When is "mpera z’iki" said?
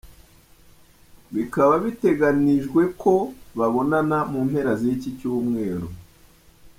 4.47-5.09